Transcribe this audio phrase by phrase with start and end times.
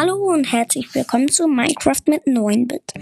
[0.00, 2.92] Hallo und herzlich willkommen zu Minecraft mit 9-Bit.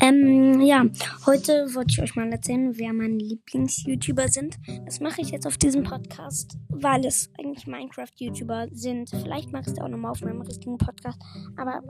[0.00, 0.84] Ähm, ja,
[1.24, 4.56] heute wollte ich euch mal erzählen, wer meine Lieblings-YouTuber sind.
[4.84, 9.10] Das mache ich jetzt auf diesem Podcast, weil es eigentlich Minecraft-YouTuber sind.
[9.10, 11.20] Vielleicht mache ich es auch nochmal auf meinem richtigen Podcast,
[11.56, 11.80] aber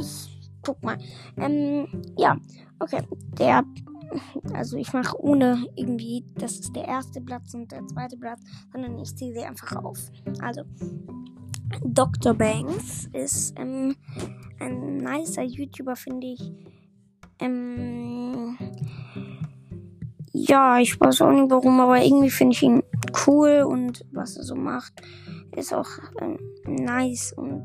[0.00, 0.96] ich guck mal.
[1.36, 2.38] Ähm, ja,
[2.80, 3.02] okay,
[3.38, 3.64] der
[4.54, 8.40] also ich mache ohne irgendwie, das ist der erste Platz und der zweite Platz,
[8.72, 9.98] sondern ich ziehe sie einfach auf.
[10.40, 10.62] Also,
[11.84, 12.34] Dr.
[12.34, 13.96] Banks ist ähm,
[14.58, 16.52] ein nicer YouTuber, finde ich.
[17.40, 18.56] Ähm,
[20.32, 22.82] ja, ich weiß auch nicht warum, aber irgendwie finde ich ihn
[23.26, 24.92] cool und was er so macht,
[25.56, 25.88] ist auch
[26.20, 27.64] ähm, nice und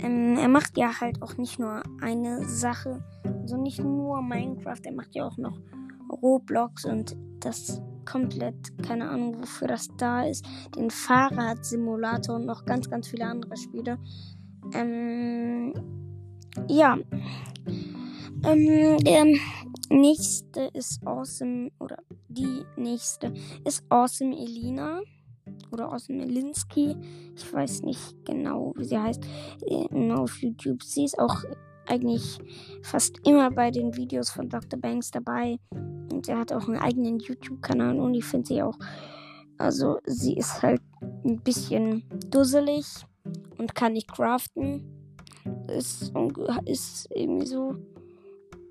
[0.00, 4.92] ähm, er macht ja halt auch nicht nur eine Sache, also nicht nur Minecraft, er
[4.92, 5.58] macht ja auch noch
[6.10, 7.80] Roblox und das
[8.10, 10.44] komplett, keine Ahnung, wofür das da ist.
[10.74, 13.98] Den Fahrradsimulator und noch ganz, ganz viele andere Spiele.
[14.72, 15.74] Ähm,
[16.68, 16.98] ja.
[18.44, 19.26] Ähm, der
[19.90, 21.98] nächste ist Awesome, oder
[22.28, 23.32] die nächste
[23.64, 25.00] ist Awesome Elina.
[25.70, 26.96] Oder Awesome Elinsky.
[27.36, 29.22] Ich weiß nicht genau, wie sie heißt.
[29.66, 30.82] Äh, auf YouTube.
[30.82, 31.44] Sie ist auch
[31.86, 32.38] eigentlich
[32.82, 34.78] fast immer bei den Videos von Dr.
[34.78, 35.58] Banks dabei.
[36.18, 38.76] Und er hat auch einen eigenen YouTube-Kanal und ich finde sie auch.
[39.56, 40.80] Also, sie ist halt
[41.24, 42.84] ein bisschen dusselig
[43.56, 44.82] und kann nicht craften.
[45.68, 46.12] Ist,
[46.64, 47.76] ist irgendwie so.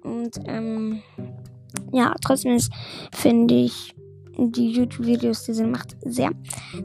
[0.03, 1.01] Und, ähm,
[1.93, 2.59] ja, trotzdem
[3.13, 3.95] finde ich
[4.37, 6.31] die YouTube-Videos, die sie macht, sehr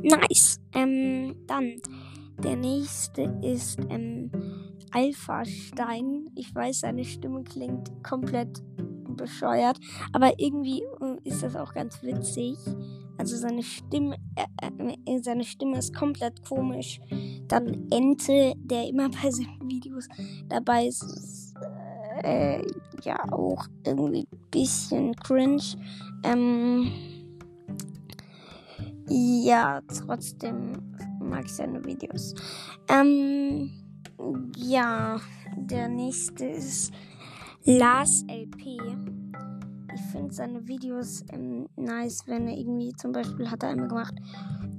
[0.00, 0.60] nice.
[0.76, 1.82] Ähm, dann,
[2.38, 4.30] der nächste ist, ähm,
[4.92, 6.30] Alpha Stein.
[6.36, 8.62] Ich weiß, seine Stimme klingt komplett
[9.12, 9.78] bescheuert,
[10.12, 12.56] aber irgendwie äh, ist das auch ganz witzig.
[13.18, 17.00] Also seine Stimme, äh, äh, seine Stimme ist komplett komisch.
[17.46, 20.08] Dann Ente, der immer bei seinen Videos
[20.48, 21.54] dabei ist, ist
[22.22, 22.62] äh,
[23.02, 25.62] ja auch irgendwie ein bisschen cringe.
[26.24, 26.90] Ähm,
[29.08, 30.72] ja, trotzdem
[31.20, 32.34] mag ich seine Videos.
[32.88, 33.70] Ähm,
[34.56, 35.20] ja,
[35.56, 36.92] der nächste ist
[37.64, 38.80] Lars LP.
[39.94, 44.14] Ich finde seine Videos ähm, nice, wenn er irgendwie zum Beispiel hat er einmal gemacht,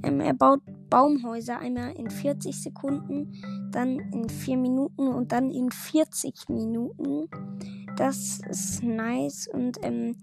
[0.03, 3.31] ähm, er baut Baumhäuser einmal in 40 Sekunden,
[3.71, 7.29] dann in 4 Minuten und dann in 40 Minuten.
[7.95, 10.17] Das ist nice und ähm,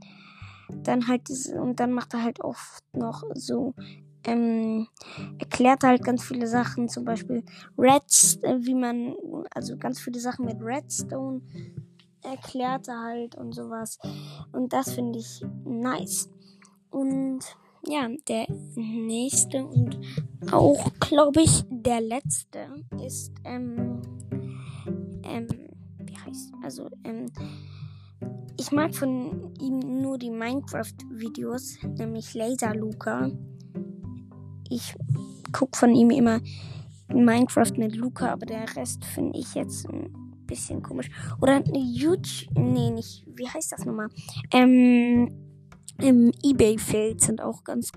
[0.82, 3.74] dann halt diese, und dann macht er halt oft noch so
[4.24, 4.86] ähm,
[5.38, 7.42] erklärt halt ganz viele Sachen, zum Beispiel
[7.78, 9.14] Redstone, wie man,
[9.54, 11.40] also ganz viele Sachen mit Redstone
[12.30, 13.98] erklärt er halt und sowas.
[14.52, 16.30] Und das finde ich nice.
[16.90, 17.40] Und
[17.86, 18.46] ja, der
[18.76, 20.00] nächste und
[20.52, 22.66] auch, glaube ich, der letzte
[23.04, 24.02] ist, ähm,
[25.22, 25.46] ähm,
[25.98, 27.26] wie heißt, also, ähm,
[28.58, 33.30] ich mag von ihm nur die Minecraft-Videos, nämlich Laser Luca
[34.70, 34.94] ich
[35.52, 36.40] gucke von ihm immer
[37.08, 39.86] Minecraft mit Luca, aber der Rest finde ich jetzt
[40.50, 41.08] bisschen komisch.
[41.40, 44.08] Oder YouTube, nee, nicht, wie heißt das nochmal?
[44.52, 45.30] Ähm,
[46.02, 47.92] im Ebay-Feld sind auch ganz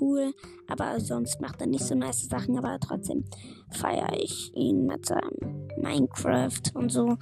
[0.00, 0.34] cool,
[0.68, 3.24] aber sonst macht er nicht so nice Sachen, aber trotzdem
[3.70, 7.16] feiere ich ihn mit seinem Minecraft und so,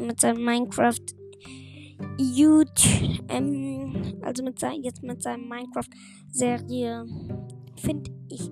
[0.00, 1.00] mit seinem Minecraft
[2.18, 7.06] YouTube, ähm, also mit sein, jetzt mit seinem Minecraft-Serie
[7.76, 8.50] finde ich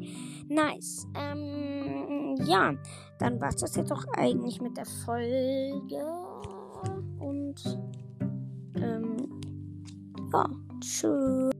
[0.50, 1.06] nice.
[1.14, 2.74] Ähm, ja,
[3.18, 6.04] dann war es das jetzt doch eigentlich mit der Folge.
[7.18, 7.78] Und,
[8.76, 9.40] ähm,
[10.32, 10.46] ja,
[10.80, 11.59] tschüss.